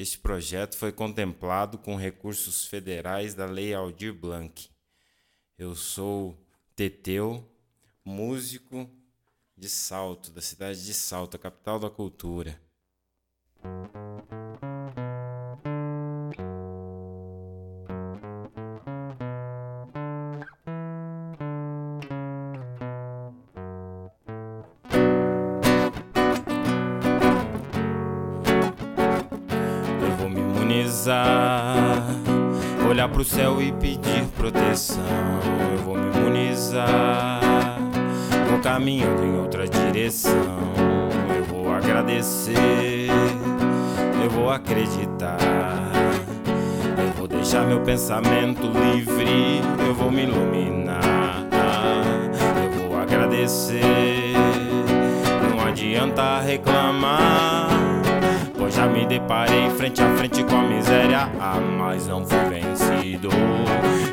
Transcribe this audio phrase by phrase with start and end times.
[0.00, 4.70] Este projeto foi contemplado com recursos federais da Lei Aldir Blanc.
[5.58, 6.42] Eu sou
[6.74, 7.46] Teteu,
[8.02, 8.90] músico
[9.54, 12.58] de Salto, da cidade de Salto, a capital da cultura.
[33.20, 35.04] Pro céu e pedir proteção.
[35.72, 37.78] Eu vou me imunizar,
[38.48, 40.32] vou caminhando em outra direção.
[41.36, 43.08] Eu vou agradecer,
[44.24, 45.36] eu vou acreditar.
[46.96, 51.46] Eu vou deixar meu pensamento livre, eu vou me iluminar.
[52.64, 54.32] Eu vou agradecer,
[55.50, 57.68] não adianta reclamar.
[58.56, 62.40] Pois já me deparei frente a frente com a miséria, ah, mas não fui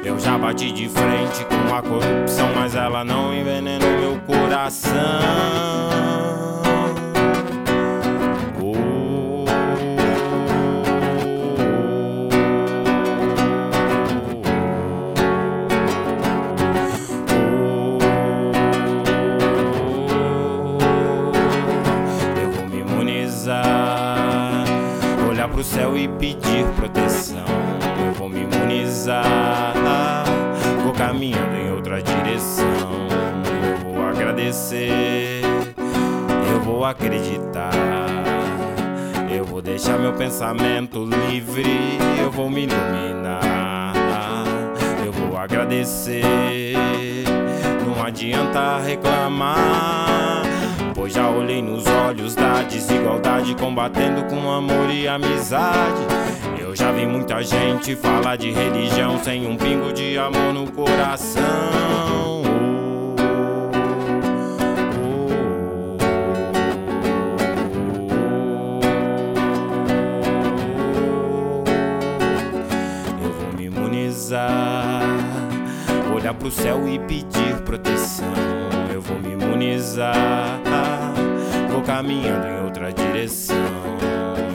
[0.03, 5.76] Eu já bati de frente com a corrupção, mas ela não envenena o meu coração.
[42.37, 43.93] Vou me iluminar.
[45.03, 46.23] Eu vou agradecer,
[47.83, 50.43] não adianta reclamar.
[50.93, 56.05] Pois já olhei nos olhos da desigualdade, combatendo com amor e amizade.
[56.59, 62.36] Eu já vi muita gente falar de religião sem um pingo de amor no coração.
[76.13, 78.33] Olhar pro céu e pedir proteção.
[78.93, 80.59] Eu vou me imunizar,
[81.71, 83.55] vou caminhando em outra direção.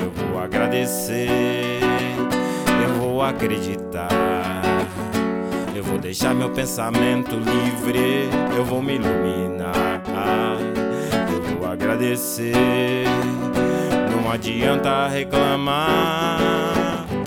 [0.03, 1.81] Eu vou agradecer,
[2.85, 4.09] eu vou acreditar.
[5.75, 10.03] Eu vou deixar meu pensamento livre, eu vou me iluminar.
[11.33, 13.07] Eu vou agradecer,
[14.11, 16.82] não adianta reclamar.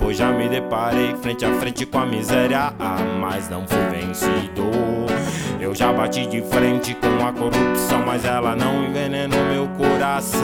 [0.06, 4.70] Pois já me deparei frente a frente com a miséria, ah, mas não fui vencido.
[5.60, 10.38] Eu já bati de frente com a corrupção, mas ela não envenenou meu coração.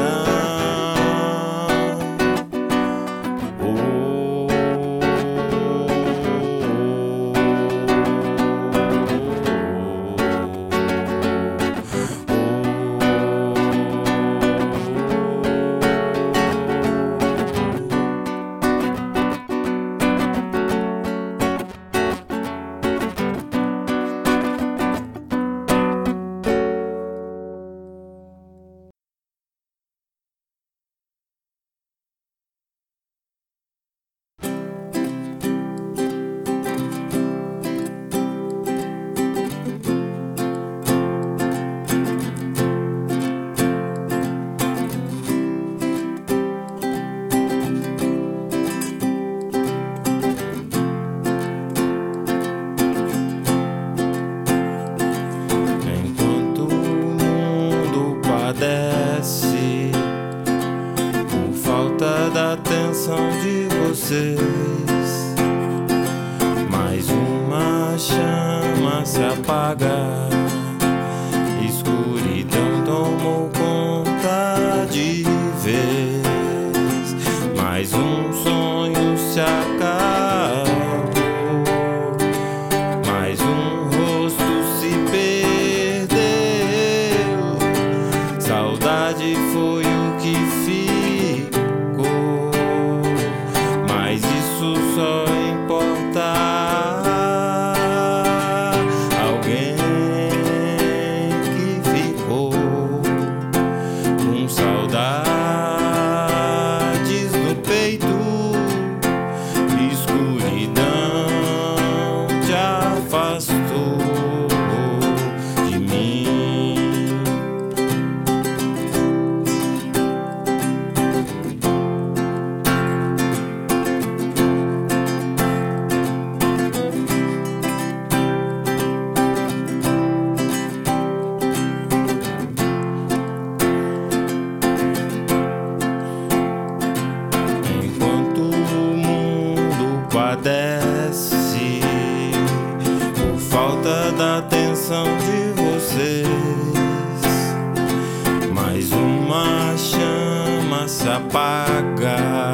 [151.03, 152.52] Se apaga.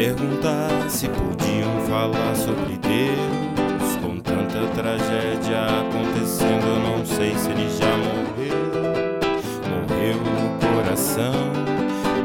[0.00, 3.96] Perguntar se podiam falar sobre Deus.
[4.00, 8.60] Com tanta tragédia acontecendo, eu não sei se ele já morreu.
[9.68, 11.34] Morreu no coração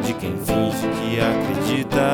[0.06, 2.14] de quem finge que acredita,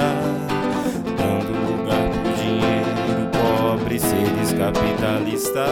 [1.16, 5.70] dando lugar pro dinheiro, pobre, seres capitalistas.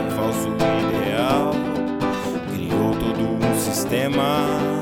[0.00, 1.50] Um falso ideal
[2.50, 4.73] criou todo um sistema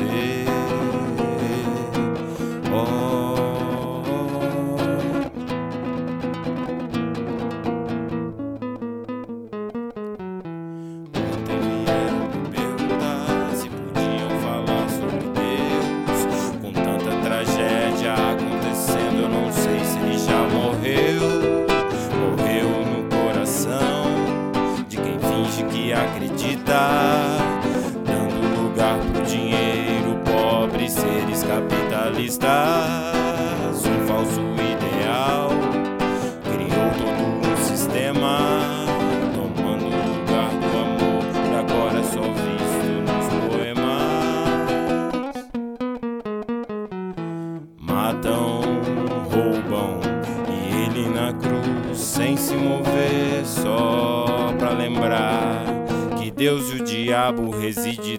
[0.00, 1.09] você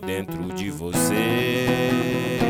[0.06, 2.41] dentro de você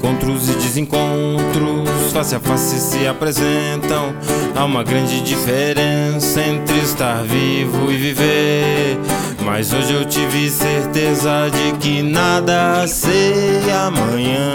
[0.00, 4.14] encontros e desencontros, face a face se apresentam.
[4.56, 8.98] Há uma grande diferença entre estar vivo e viver.
[9.44, 14.54] Mas hoje eu tive certeza de que nada sei amanhã.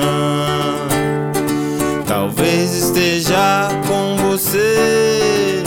[2.08, 5.64] Talvez esteja com você.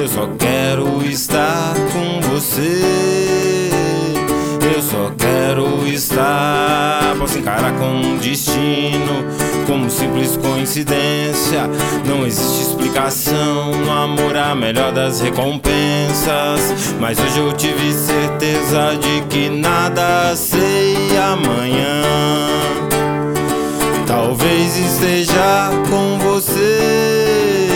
[0.00, 3.51] Eu só quero quero estar com você.
[4.92, 7.16] Só quero estar.
[7.18, 9.24] Posso encarar com um destino,
[9.66, 11.62] como simples coincidência.
[12.04, 13.70] Não existe explicação.
[13.70, 16.94] No amor, a melhor das recompensas.
[17.00, 22.02] Mas hoje eu tive certeza de que nada sei amanhã.
[24.06, 27.70] Talvez esteja com você.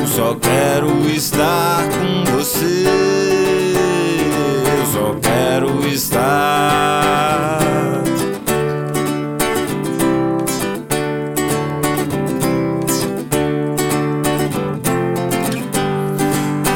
[0.00, 3.05] Eu só quero estar com você.
[5.96, 7.58] Estar.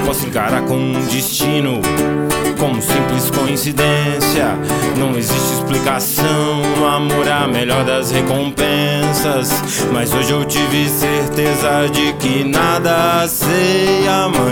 [0.06, 1.82] Posso encarar com um destino
[2.58, 4.56] como simples coincidência.
[4.96, 6.62] Não existe explicação.
[6.80, 9.50] O amor é a melhor das recompensas.
[9.92, 14.49] Mas hoje eu tive certeza de que nada sei amanhã.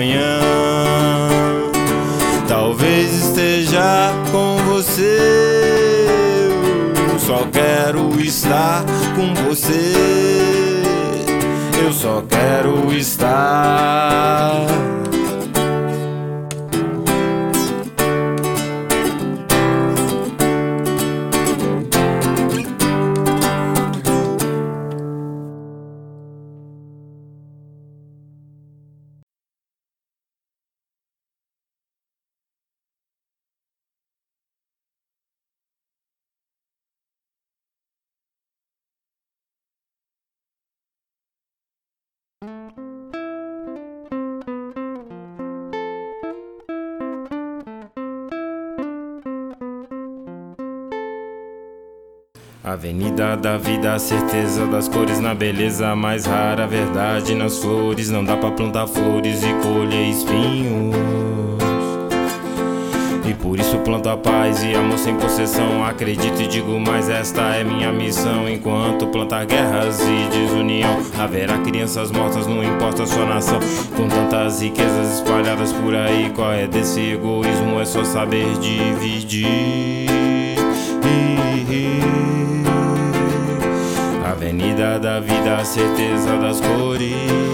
[7.88, 8.84] Quero estar
[9.16, 9.94] com você.
[11.82, 14.66] Eu só quero estar.
[52.68, 58.10] Avenida da vida, a certeza das cores na beleza mais rara, verdade nas flores.
[58.10, 61.17] Não dá pra plantar flores e colher espinhos.
[63.48, 65.82] Por isso planto a paz e amor sem possessão.
[65.82, 68.46] Acredito e digo, mas esta é minha missão.
[68.46, 73.58] Enquanto plantar guerras e desunião, haverá crianças mortas, não importa a sua nação.
[73.96, 77.80] Com tantas riquezas espalhadas por aí, qual é desse egoísmo?
[77.80, 80.06] É só saber dividir.
[84.26, 87.47] Avenida da vida, certeza das cores.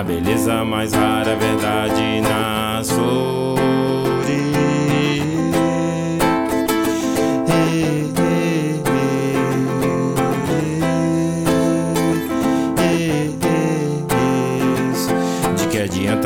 [0.00, 3.79] Na beleza mais rara, a verdade nas flores.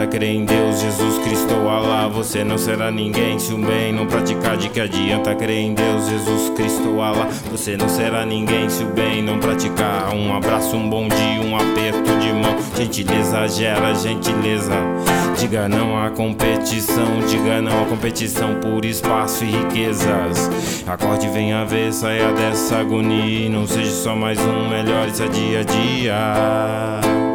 [0.05, 2.09] Adianta crer em Deus, Jesus Cristo Alá?
[2.09, 4.57] Você não será ninguém se o bem não praticar.
[4.57, 7.29] De que adianta crer em Deus, Jesus Cristo Alá?
[7.51, 10.15] Você não será ninguém se o bem não praticar.
[10.15, 12.57] Um abraço, um bom dia, um aperto de mão.
[12.77, 14.75] Gentileza gera gentileza.
[15.39, 20.85] Diga não à competição, diga não à competição por espaço e riquezas.
[20.87, 23.49] Acorde, venha ver, saia dessa agonia.
[23.49, 27.34] Não seja só mais um, melhor isso é dia a dia.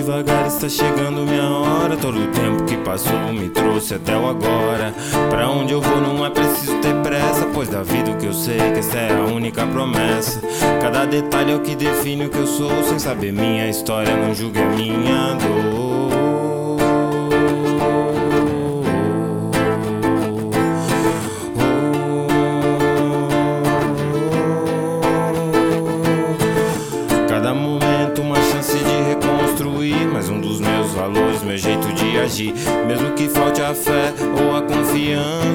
[0.00, 1.96] Devagar, está chegando minha hora.
[1.96, 4.94] Todo o tempo que passou me trouxe até o agora.
[5.28, 8.32] Pra onde eu vou não é preciso ter pressa, pois da vida o que eu
[8.32, 10.40] sei que essa é a única promessa.
[10.80, 12.82] Cada detalhe é o que define o que eu sou.
[12.84, 15.79] Sem saber minha história, não julgue a minha dor.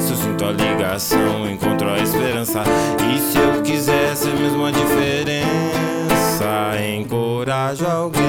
[0.09, 2.63] Eu sinto a ligação, encontro a esperança.
[3.13, 6.45] E se eu quiser ser mesmo a diferença,
[6.97, 8.23] encorajo alguém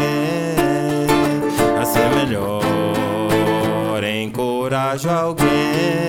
[1.80, 2.62] a ser melhor.
[4.04, 6.06] Encorajo alguém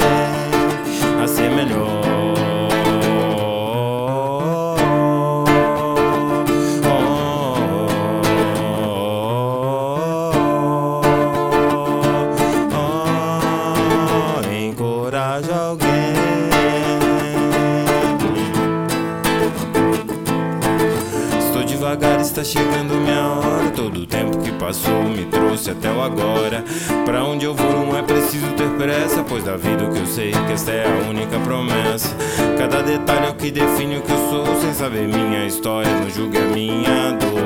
[1.24, 2.57] a ser melhor.
[22.22, 23.72] Está chegando minha hora.
[23.72, 26.64] Todo o tempo que passou me trouxe até o agora.
[27.06, 30.08] Pra onde eu vou não é preciso ter pressa, pois da vida o que eu
[30.08, 32.16] sei que esta é a única promessa.
[32.58, 36.10] Cada detalhe é o que define o que eu sou, sem saber minha história, não
[36.10, 37.37] julgue a minha dor.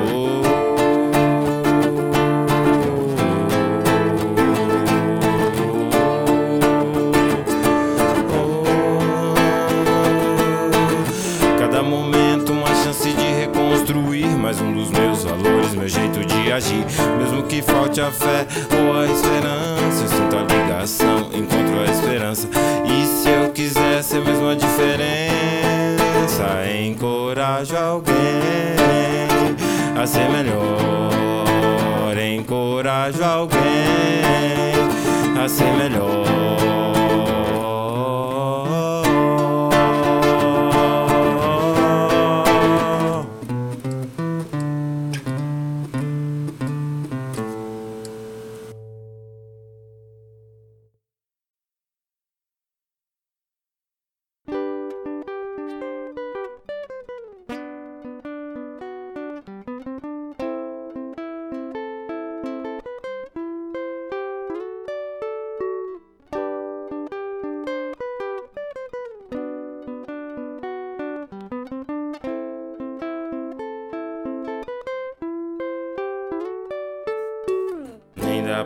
[18.11, 18.45] Fé
[18.77, 22.47] ou a esperança, eu sinto a ligação, encontro a esperança.
[22.85, 25.31] E se eu quiser ser mesmo a diferença,
[26.83, 28.15] encorajo alguém
[30.01, 31.11] a ser melhor.
[32.17, 33.61] Encorajo alguém
[35.43, 36.25] a ser melhor.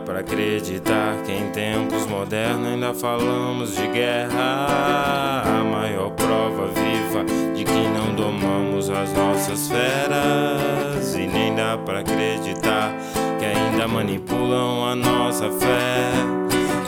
[0.06, 5.42] Pra acreditar que em tempos modernos ainda falamos de guerra.
[5.44, 11.12] A maior prova viva de que não domamos as nossas feras.
[11.16, 12.94] E nem dá pra acreditar
[13.40, 16.12] que ainda manipulam a nossa fé.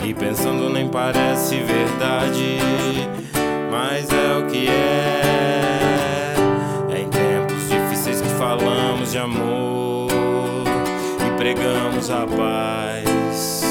[0.07, 2.59] E pensando nem parece verdade,
[3.68, 6.35] mas é o que é.
[6.94, 10.07] É em tempos difíceis que falamos de amor
[11.54, 13.62] pregamos a paz.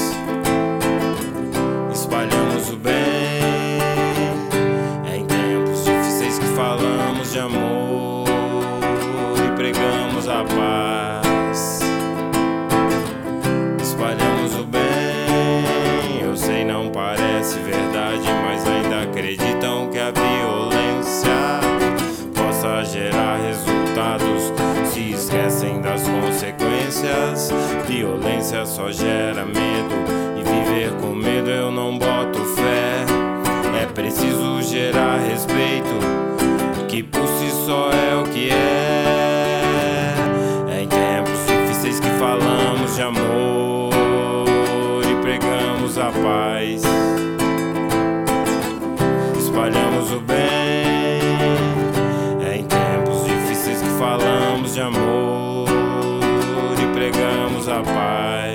[1.92, 3.78] Espalhamos o bem.
[5.06, 8.26] É em tempos difíceis que falamos de amor
[9.46, 11.80] e pregamos a paz.
[13.80, 16.20] Espalhamos o bem.
[16.22, 20.27] Eu sei, não parece verdade, mas ainda acreditam que a violência
[28.28, 29.94] Violência só gera medo.
[30.36, 33.06] E viver com medo eu não boto fé.
[33.82, 35.88] É preciso gerar respeito.
[36.88, 40.14] Que por si só é o que é.
[40.70, 43.90] É em tempos difíceis que falamos de amor
[45.10, 47.07] e pregamos a paz.
[57.66, 58.47] A paz.